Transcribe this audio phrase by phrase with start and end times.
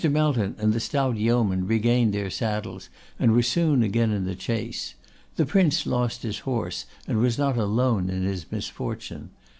[0.09, 4.95] Melton and the stout yeoman regained their saddles and were soon again in chase.
[5.35, 9.29] The Prince lost his horse, and was not alone in his misfortune.